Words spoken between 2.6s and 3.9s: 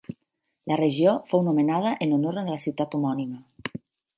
ciutat homònima.